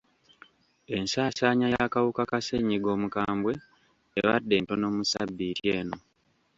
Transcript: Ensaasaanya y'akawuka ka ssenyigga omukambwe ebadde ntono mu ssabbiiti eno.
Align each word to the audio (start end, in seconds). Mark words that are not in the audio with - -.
Ensaasaanya 0.95 1.67
y'akawuka 1.73 2.23
ka 2.31 2.39
ssenyigga 2.41 2.89
omukambwe 2.95 3.53
ebadde 4.19 4.55
ntono 4.59 4.85
mu 4.95 5.03
ssabbiiti 5.05 5.65
eno. 5.77 5.97